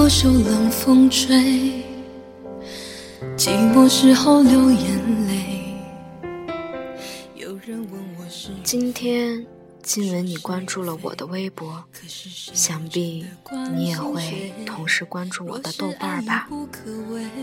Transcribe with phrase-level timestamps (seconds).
[0.00, 1.82] 我受冷风吹，
[3.36, 5.74] 寂寞时候流眼泪。
[7.34, 9.44] 有人问我是今天
[9.82, 13.26] 静文，你关注了我的微博，想必
[13.74, 16.48] 你也会同时关注我的豆瓣吧。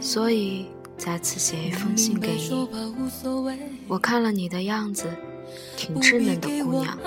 [0.00, 2.66] 所以再次写一封信给你。
[3.86, 5.06] 我看了你的样子，
[5.76, 6.98] 挺稚嫩的姑娘，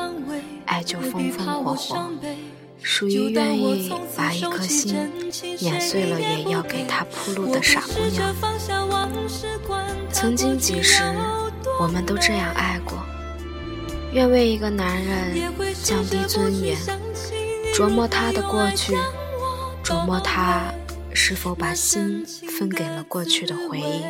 [0.67, 2.11] 爱就风风火火，
[2.83, 5.11] 属于愿意把一颗心
[5.59, 8.35] 碾碎了也要给他铺路的傻姑娘。
[10.11, 11.03] 曾经几时，
[11.79, 12.97] 我们都这样爱过。
[14.13, 16.77] 愿为一个男人降低尊严，
[17.73, 18.97] 琢磨他的过去，
[19.83, 20.73] 琢磨他
[21.13, 22.25] 是否把心
[22.57, 24.03] 分给了过去的回忆，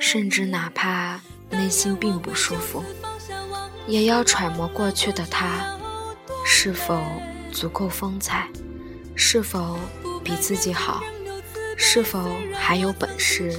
[0.00, 2.84] 甚至哪怕内心并不舒服，
[3.86, 5.76] 也要揣摩过去的他
[6.44, 6.96] 是否
[7.58, 8.48] 足够风采，
[9.16, 9.76] 是否
[10.22, 11.02] 比自己好，
[11.76, 13.58] 是否还有本事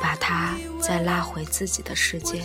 [0.00, 2.44] 把他再拉回自己的世界。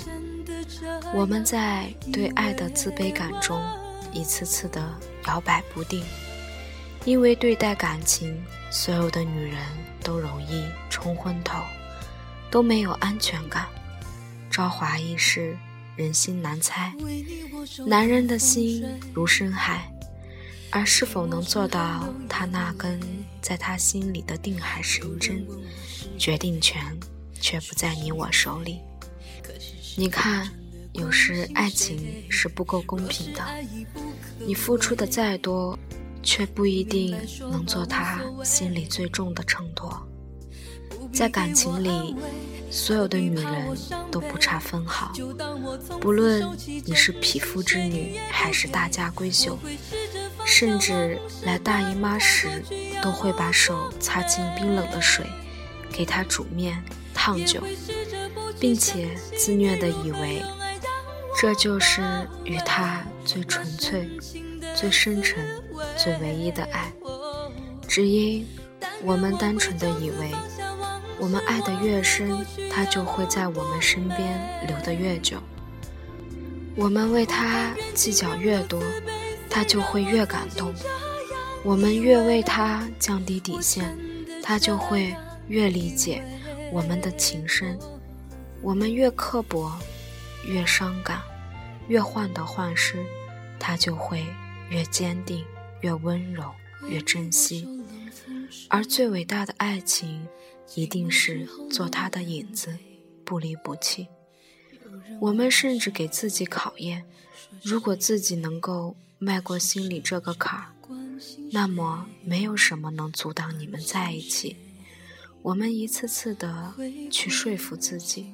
[1.14, 3.62] 我们在对爱的自卑感中
[4.12, 4.84] 一次次的
[5.28, 6.04] 摇摆不定，
[7.04, 9.62] 因为对待感情，所有的女人
[10.04, 11.62] 都容易冲昏头，
[12.50, 13.68] 都没有安全感，
[14.50, 15.56] 朝华易逝，
[15.96, 16.92] 人心难猜。
[17.86, 19.88] 男人的心如深海，
[20.76, 23.00] 而是否能做到他那根
[23.42, 25.48] 在他心里的定海神针，
[26.18, 26.78] 决定权
[27.40, 28.82] 却不在你我手里。
[29.96, 30.52] 你看。
[30.92, 33.44] 有时爱情是不够公平的，
[34.48, 35.78] 你付出的再多，
[36.24, 37.20] 却不一定
[37.52, 39.94] 能做他心里最重的秤砣。
[41.12, 42.16] 在感情里，
[42.72, 43.78] 所有的女人
[44.10, 45.12] 都不差分毫，
[46.00, 46.48] 不论
[46.86, 49.60] 你是匹夫之女还是大家闺秀，
[50.46, 52.64] 甚至来大姨妈时
[53.02, 55.26] 都会把手擦进冰冷的水，
[55.92, 56.82] 给她煮面
[57.14, 57.62] 烫酒，
[58.60, 60.42] 并且自虐地以为。
[61.38, 62.02] 这就是
[62.46, 64.10] 与他最纯粹、
[64.74, 65.46] 最深沉、
[65.98, 66.90] 最唯一的爱，
[67.90, 68.48] 只因
[69.04, 70.32] 我们单纯的以为，
[71.20, 75.40] 我们爱得越深，他就会在我们身边留得越久；
[76.74, 78.82] 我们为他计较越多，
[79.56, 80.74] 他就会越感动；
[81.64, 83.98] 我们越为他降低底线，
[84.44, 85.16] 他就会
[85.48, 86.22] 越理解
[86.74, 87.78] 我们的情深；
[88.62, 89.72] 我们越刻薄。
[90.46, 91.22] 越伤感，
[91.88, 93.04] 越患得患失，
[93.58, 94.26] 他就会
[94.70, 95.46] 越坚定，
[95.80, 96.52] 越温柔，
[96.90, 97.66] 越珍惜。
[98.68, 100.28] 而最伟大的爱情，
[100.76, 102.78] 一定是做他的影子，
[103.24, 104.10] 不离不弃。
[105.22, 107.06] 我们甚至给自己考验：
[107.64, 110.74] 如果自己能够迈过心里这个坎儿，
[111.52, 114.58] 那么没有什么能阻挡你们在一起。
[115.42, 116.74] 我们一次次的
[117.12, 118.34] 去说服自己，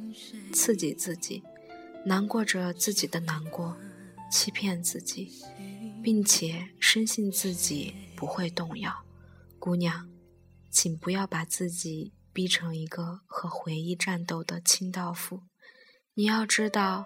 [0.54, 1.44] 刺激自己。
[2.06, 3.78] 难过着自己的难过，
[4.32, 5.32] 欺骗自己，
[6.02, 9.06] 并且深信自己不会动摇。
[9.60, 10.10] 姑娘，
[10.72, 15.44] 请不要把自己逼成一个和回忆战斗的清道夫。
[16.16, 17.06] 你要知道，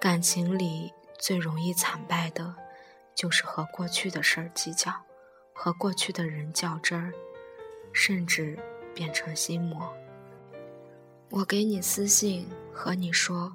[0.00, 2.54] 感情里最容易惨败的，
[3.14, 4.92] 就是和过去的事儿计较，
[5.52, 7.12] 和过去的人较真儿，
[7.92, 8.58] 甚至
[8.94, 9.92] 变成心魔。
[11.30, 13.52] 我给你私信和你说。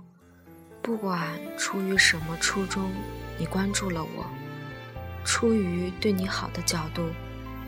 [0.80, 2.90] 不管出于什么初衷，
[3.38, 4.26] 你关注了我，
[5.26, 7.10] 出于对你好的角度，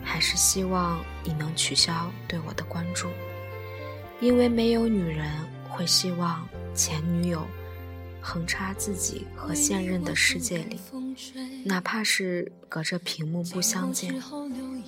[0.02, 3.10] 还是希望你能取消对我的关注，
[4.20, 5.30] 因为没有女人
[5.68, 7.46] 会希望前女友
[8.22, 10.80] 横插自己和现任的世界里，
[11.64, 14.14] 哪怕是隔着屏幕不相见。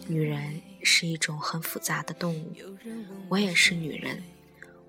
[0.09, 2.55] 女人是一种很复杂的动物，
[3.29, 4.23] 我也是女人，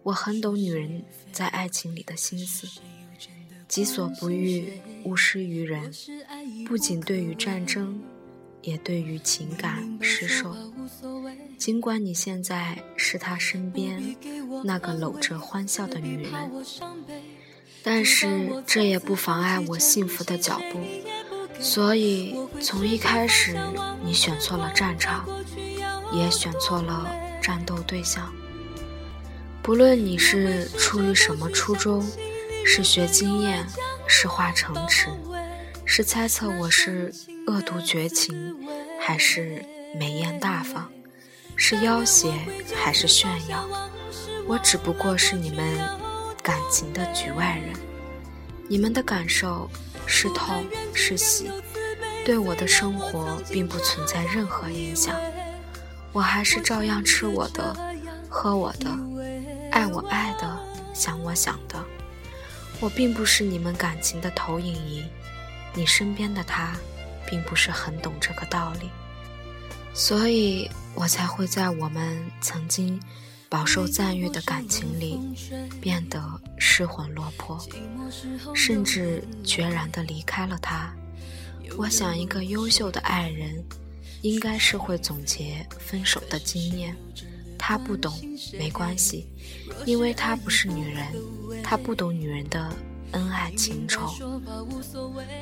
[0.03, 2.67] 我很懂女人在爱情里的心思。
[3.67, 5.91] 己所不欲，勿施于人。
[6.67, 8.01] 不仅对于战争，
[8.61, 10.55] 也对于情感施受。
[11.57, 14.15] 尽管你现在是他身边
[14.63, 16.31] 那个搂着欢笑的女人，
[17.81, 20.79] 但是这也不妨碍我幸福的脚步。
[21.63, 23.57] 所以，从一开始，
[24.03, 25.25] 你选错了战场，
[26.11, 27.09] 也选错了
[27.41, 28.33] 战斗对象。
[29.61, 32.05] 不论你是出于什么初衷。
[32.65, 33.67] 是学经验，
[34.07, 35.09] 是化城池，
[35.83, 37.13] 是猜测我是
[37.45, 38.55] 恶毒绝情，
[39.01, 39.61] 还是
[39.99, 40.85] 美艳大方？
[41.57, 42.31] 是要挟
[42.73, 43.67] 还是炫耀？
[44.47, 45.77] 我只不过是你们
[46.41, 47.73] 感情的局外人，
[48.69, 49.69] 你们的感受
[50.05, 51.49] 是痛是喜，
[52.25, 55.15] 对我的生活并不存在任何影响。
[56.11, 57.75] 我还是照样吃我的，
[58.29, 58.89] 喝我的，
[59.71, 60.59] 爱我爱的，
[60.93, 61.83] 想我想的。
[62.79, 65.03] 我并不是你们感情的投影仪，
[65.73, 66.75] 你身边的他，
[67.25, 68.89] 并不是很懂这个道理，
[69.93, 73.01] 所以我才会在我们曾经
[73.53, 75.19] 饱受赞誉的感情里，
[75.79, 76.19] 变得
[76.57, 77.63] 失魂落魄，
[78.55, 80.91] 甚至决然地离开了他。
[81.77, 83.63] 我想，一个优秀的爱人，
[84.23, 86.95] 应该是会总结分手的经验。
[87.55, 88.11] 他不懂，
[88.57, 89.27] 没关系，
[89.85, 91.05] 因为他不是女人，
[91.61, 92.75] 他不懂女人的
[93.11, 94.11] 恩爱情仇。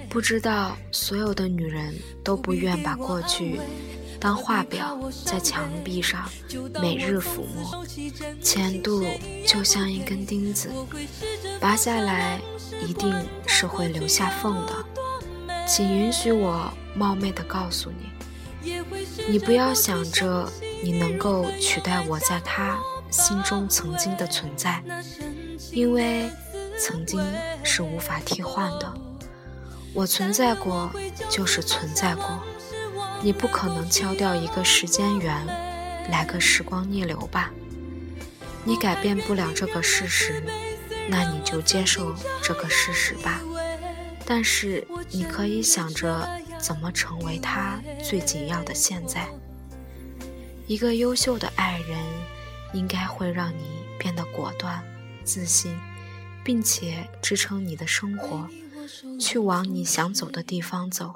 [0.09, 3.57] 不知道所有的女人都不愿把过去
[4.21, 6.29] 当画表在墙壁上
[6.79, 7.83] 每日抚摸，
[8.41, 9.03] 前度
[9.47, 10.69] 就像一根钉子，
[11.59, 12.39] 拔下来
[12.87, 13.11] 一定
[13.47, 14.73] 是会留下缝的。
[15.67, 17.91] 请允许我冒昧的告诉
[18.61, 18.79] 你，
[19.27, 20.47] 你不要想着。
[20.83, 22.75] 你能够取代我在他
[23.11, 24.81] 心中曾经的存在，
[25.71, 26.27] 因为
[26.75, 27.21] 曾经
[27.63, 28.91] 是无法替换的。
[29.93, 30.91] 我存在过，
[31.29, 32.39] 就是存在过。
[33.23, 35.45] 你不可能敲掉一个时间源，
[36.09, 37.51] 来个时光逆流吧？
[38.63, 40.43] 你改变不了这个事实，
[41.07, 43.39] 那你就接受这个事实吧。
[44.25, 46.27] 但是你可以想着
[46.59, 49.27] 怎么成为他最紧要的现在。
[50.67, 51.99] 一个优秀的爱人，
[52.73, 54.81] 应该会让你变得果断、
[55.23, 55.77] 自信，
[56.43, 58.47] 并且支撑你的生活，
[59.19, 61.15] 去往你想走的地方走。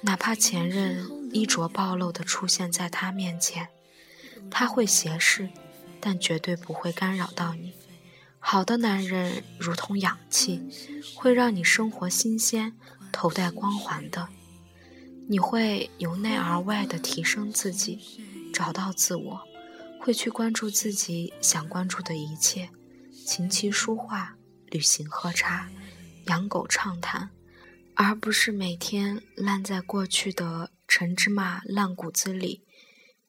[0.00, 3.68] 哪怕前任衣着暴露的出现在他面前，
[4.50, 5.48] 他会斜视，
[6.00, 7.72] 但绝对不会干扰到你。
[8.38, 10.62] 好的男人如同氧气，
[11.14, 12.76] 会让你生活新鲜、
[13.10, 14.28] 头戴光环的。
[15.28, 18.00] 你会由内而外的提升自己。
[18.52, 19.40] 找到自我，
[19.98, 22.68] 会去关注自己想关注的一切，
[23.24, 24.36] 琴棋书画、
[24.66, 25.70] 旅行喝茶、
[26.26, 27.30] 养狗畅谈，
[27.94, 32.66] 而不是每天烂在过去的陈芝麻烂谷子里，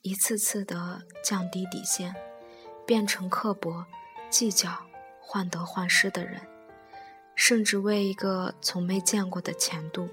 [0.01, 2.13] 一次次的降低底线，
[2.85, 3.85] 变成刻薄、
[4.29, 4.69] 计较、
[5.21, 6.41] 患得患失的人，
[7.35, 10.09] 甚至为一个从没见过的前度，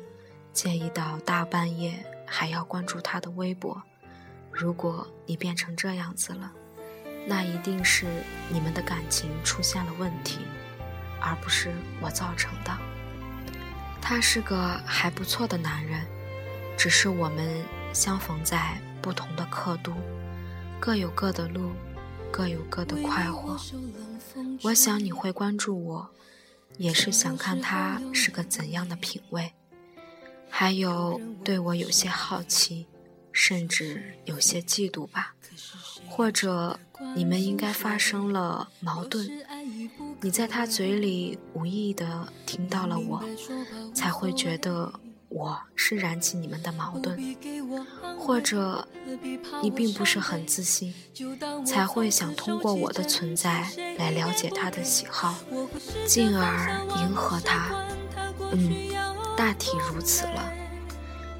[0.52, 3.82] 介意到大半夜还要关注他的微博。
[4.52, 6.52] 如果你变成这样子了，
[7.26, 8.06] 那一定是
[8.48, 10.38] 你们的感情出现了问题，
[11.20, 12.70] 而不是我造成的。
[14.00, 16.06] 他是个还不错的男人，
[16.80, 17.62] 只是我们
[17.92, 19.92] 相逢在不同的刻度，
[20.80, 21.72] 各有各的路，
[22.32, 23.60] 各有各的快活。
[24.62, 26.10] 我想你会关注我，
[26.78, 29.52] 也是想看他是个怎样的品味，
[30.48, 32.86] 还有对我有些好奇。
[33.32, 35.36] 甚至有些嫉妒吧，
[36.08, 36.80] 或者
[37.14, 39.30] 你们应该发生了矛盾，
[40.20, 43.22] 你在他嘴里无意的听到了我，
[43.94, 44.92] 才会觉得
[45.30, 47.36] 我是燃起你们的矛盾，
[48.18, 48.86] 或者
[49.62, 50.92] 你并不是很自信，
[51.64, 53.64] 才会想通过我的存在
[53.96, 55.36] 来了解他的喜好，
[56.04, 57.70] 进而迎合他。
[58.50, 58.74] 嗯，
[59.36, 60.52] 大体如此了。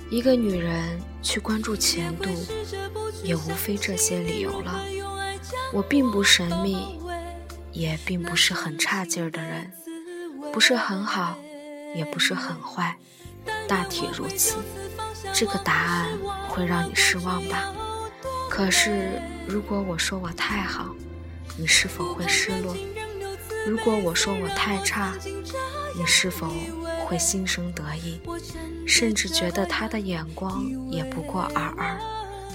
[0.08, 2.30] 一个女人去关注前度，
[3.24, 4.84] 也无非这些理由了。
[5.72, 7.00] 我并不神秘，
[7.72, 9.72] 也并不是很差劲儿的人，
[10.52, 11.36] 不是很好，
[11.96, 12.96] 也不是很坏，
[13.70, 14.56] 大体如此。
[15.32, 16.08] 这个答案
[16.48, 17.72] 会让你失望吧？
[18.50, 20.92] 可是，如果我说我太好，
[21.56, 22.76] 你是否会失落？
[23.64, 25.12] 如果我说我太差，
[25.96, 26.48] 你是否？
[27.06, 28.20] 会心生得意，
[28.86, 31.98] 甚至觉得他的眼光也不过尔尔，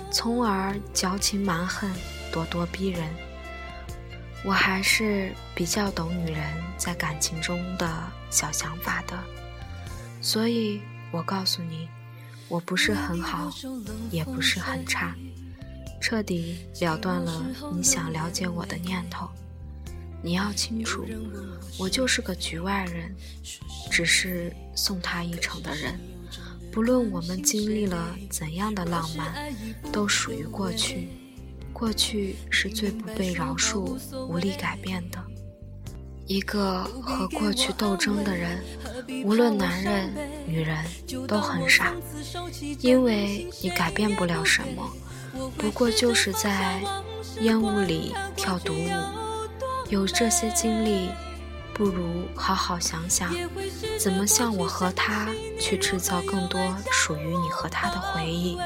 [0.10, 1.90] 从而矫情蛮横、
[2.32, 3.04] 咄咄逼人。
[4.46, 6.42] 我还是比较懂女人
[6.78, 7.86] 在感情中的
[8.30, 9.18] 小想法的，
[10.22, 10.82] 所以
[11.16, 11.88] 我告诉你，
[12.50, 13.50] 我不是很好，
[14.12, 15.16] 也不是很差，
[16.02, 17.42] 彻底了断了
[17.74, 19.30] 你想了解我的念头。
[20.22, 21.06] 你要清楚，
[21.80, 23.16] 我就是个局外人，
[23.90, 25.98] 只是送他一程的人。
[26.70, 29.54] 不论我们经历了怎样的浪漫，
[29.94, 31.08] 都属于过去。
[31.72, 35.24] 过去是最不被饶恕、无力改变的。
[36.28, 38.64] 一个和过去斗争的人，
[39.24, 40.12] 无论男人、
[40.48, 40.78] 女人，
[41.28, 41.94] 都很傻，
[42.80, 44.92] 因为你改变不了什么，
[45.58, 46.82] 不过就是在
[47.42, 48.90] 烟雾里跳独舞。
[49.90, 51.10] 有这些经历，
[51.76, 53.32] 不如好好想想，
[54.00, 55.30] 怎么像我和他
[55.60, 56.60] 去制造更多
[56.92, 58.58] 属于你和他的回忆，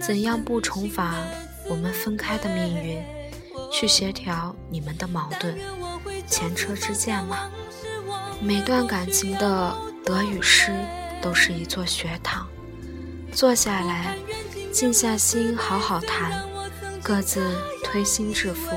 [0.00, 1.28] 怎样不重返
[1.68, 3.02] 我们分开的命运，
[3.70, 5.54] 去协调你们的矛盾，
[6.26, 7.50] 前车之鉴嘛。
[8.40, 10.72] 每段感情的得与失，
[11.20, 12.48] 都是一座学堂。
[13.32, 14.16] 坐下来，
[14.72, 16.44] 静下心，好好谈，
[17.02, 18.76] 各自推心置腹，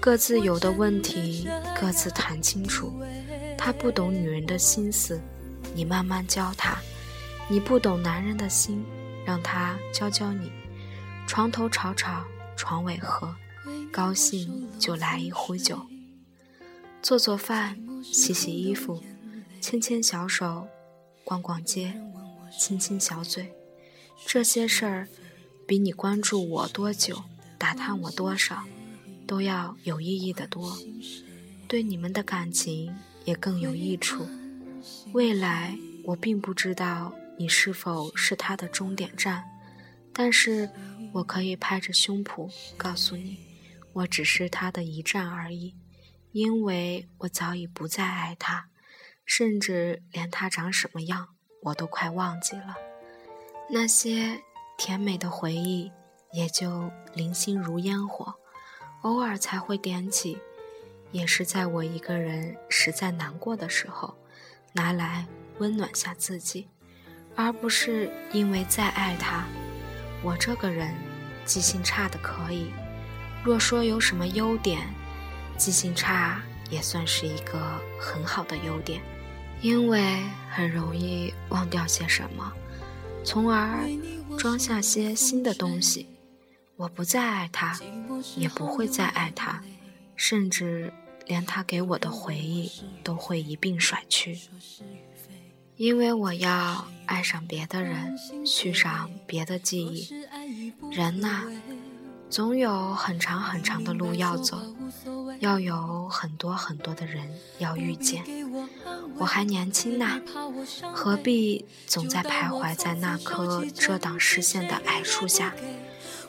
[0.00, 1.48] 各自有的问题
[1.80, 2.92] 各自谈清楚。
[3.56, 5.20] 他不懂女人的心思，
[5.74, 6.76] 你慢慢教他；
[7.48, 8.84] 你不懂男人的心，
[9.24, 10.52] 让他教教你。
[11.26, 12.22] 床头吵吵，
[12.56, 13.34] 床尾和，
[13.90, 15.80] 高兴就来一壶酒，
[17.04, 19.02] 做做饭，洗洗衣服，
[19.60, 20.66] 牵牵小手，
[21.22, 21.92] 逛逛街，
[22.58, 23.52] 亲亲小嘴。
[24.24, 25.08] 这些事儿，
[25.66, 27.22] 比你关注我多久，
[27.58, 28.64] 打探我多少，
[29.26, 30.78] 都要有意义的多。
[31.68, 32.96] 对你们的感情。
[33.24, 34.26] 也更有益处。
[35.12, 39.42] 未来我并不知道你是否是他的终点站，
[40.12, 40.68] 但是
[41.10, 43.38] 我可以拍着胸脯告诉你，
[43.94, 45.74] 我只是他的一站而已，
[46.34, 48.66] 因为我早已不再爱他，
[49.24, 51.28] 甚至连他长什么样
[51.62, 52.74] 我都快忘记了。
[53.70, 54.42] 那些
[54.76, 55.92] 甜美的回忆
[56.32, 58.34] 也就零星如烟火，
[59.02, 60.36] 偶尔才会点起。
[61.12, 64.16] 也是在我一个人实在难过的时候，
[64.72, 66.66] 拿来温暖下自己，
[67.36, 69.46] 而不是因为再爱他。
[70.24, 70.92] 我这个人
[71.44, 72.72] 记性差的可以，
[73.44, 74.92] 若说有什么优点，
[75.56, 79.00] 记性差也算是一个很好的优点，
[79.60, 82.52] 因为很容易忘掉些什么，
[83.24, 83.88] 从而
[84.38, 86.08] 装下些新的东西。
[86.76, 87.78] 我不再爱他，
[88.36, 89.62] 也不会再爱他，
[90.16, 90.92] 甚至。
[91.26, 92.70] 连他给我的回忆
[93.02, 94.38] 都会一并甩去，
[95.78, 100.06] 因为我要爱上别的人，续上别的记忆。
[100.92, 101.44] 人呐，
[102.28, 104.73] 总有很长很长的路要走，
[105.44, 108.24] 要有很多很多的人要遇见。
[109.18, 110.18] 我还年轻呐，
[110.94, 115.52] 何必总在徘徊在那棵遮挡视线的矮树下？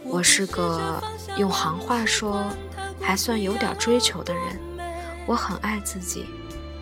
[0.03, 1.01] 我是个
[1.37, 2.45] 用行话说
[2.99, 4.59] 还算有点追求的人。
[5.25, 6.25] 我很爱自己，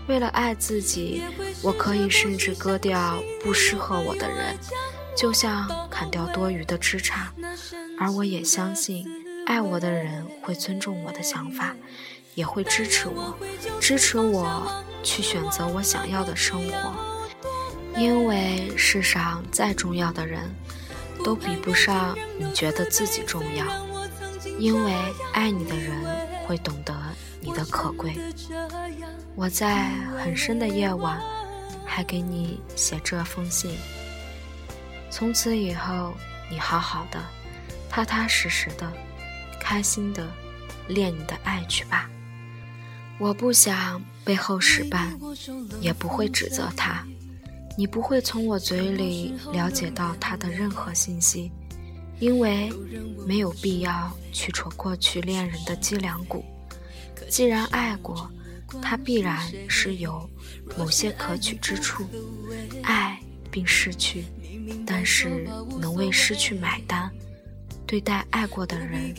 [0.08, 1.22] 为了爱自己，
[1.62, 4.58] 我可以甚至割掉不适合我的人，
[5.16, 7.28] 就像砍掉多余的枝杈。
[8.00, 9.06] 而我也相信，
[9.46, 11.74] 爱我的人会尊重我的想法，
[12.36, 13.36] 也会支持我，
[13.80, 14.72] 支持我
[15.04, 16.94] 去选择我想要的生活。
[17.96, 20.54] 因为世上再重要的人，
[21.24, 23.66] 都比不上你觉得自己重要。
[24.60, 24.94] 因为
[25.34, 25.92] 爱你的人
[26.46, 26.94] 会懂得。
[27.46, 28.16] 你的可贵，
[29.36, 31.22] 我在很深的夜晚
[31.86, 33.78] 还给你写这封信。
[35.10, 36.13] 从此以后，
[36.50, 37.22] 你好好的，
[37.90, 38.90] 踏踏实实的，
[39.60, 40.25] 开心的
[40.88, 42.10] 恋你的爱去吧。
[43.20, 45.08] 我不想背后使绊，
[45.79, 47.05] 也不会指责他。
[47.77, 51.51] 你不会从我嘴里了解到他的任何信息，
[52.20, 52.72] 因为
[53.25, 56.43] 没有必要去戳过去恋人的脊梁骨。
[57.29, 58.29] 既然爱过，
[58.82, 60.29] 他必然是有
[60.77, 62.05] 某些可取之处。
[62.84, 64.25] 爱并失去，
[64.86, 65.48] 但是
[65.79, 67.12] 能为失去买单，
[67.94, 69.14] 对待爱过的人，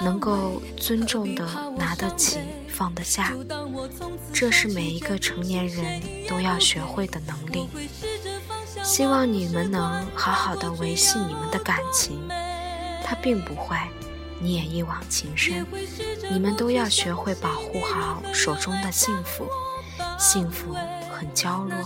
[0.00, 1.44] 能够尊重的
[1.76, 2.38] 拿得起
[2.70, 3.34] 放得下，
[4.32, 7.68] 这是每一个成年人都要学会的能力。
[8.82, 12.18] 希望你们能好好的维系你们的感情，
[13.04, 13.90] 他并不坏。
[14.40, 15.66] 你也一往情深，
[16.30, 19.46] 你们都要学会保护好手中的幸福。
[20.18, 20.74] 幸福
[21.12, 21.78] 很娇弱，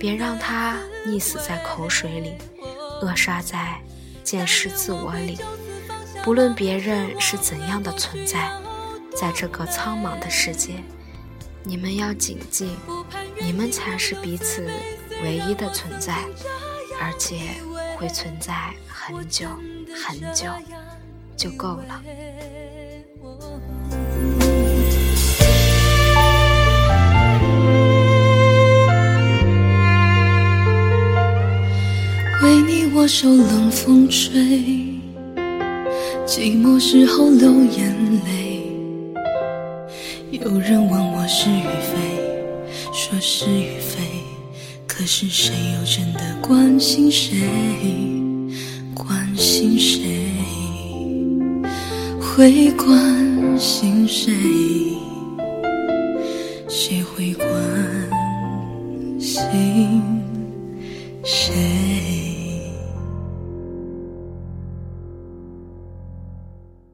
[0.00, 0.76] 别让它
[1.06, 2.32] 溺死在口水里，
[3.00, 3.80] 扼杀在
[4.22, 5.38] 见识自我里。
[6.24, 8.50] 不论别人是怎样的存在，
[9.16, 10.82] 在这个苍茫的世界，
[11.64, 12.76] 你们要谨记，
[13.40, 14.66] 你们才是彼此
[15.22, 16.14] 唯一的存在，
[17.00, 17.36] 而且
[17.96, 19.48] 会存在很久
[19.94, 20.46] 很久。
[21.34, 22.00] 就够了。
[32.42, 34.38] 为你我受冷风吹，
[36.26, 37.96] 寂寞时候流眼
[38.26, 38.70] 泪。
[40.30, 41.96] 有人问我是与非，
[42.92, 43.98] 说是与非，
[44.86, 45.54] 可是谁？
[45.72, 47.48] 又真的关心谁？
[48.94, 50.28] 关心谁？
[52.20, 54.34] 会关心谁？
[56.68, 57.02] 谁？
[57.02, 57.48] 会关
[59.18, 60.02] 心
[61.24, 62.21] 谁？